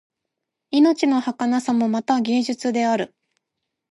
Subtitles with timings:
[0.71, 3.13] 命のはかなさもまた芸術である